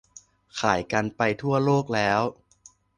[0.59, 2.21] ขายกันไปทั่วโลกแล้ว